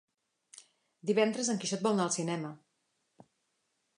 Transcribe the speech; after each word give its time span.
Divendres 1.09 1.51
en 1.53 1.61
Quixot 1.65 1.85
vol 1.87 1.95
anar 1.97 2.09
al 2.09 2.15
cinema. 2.17 2.51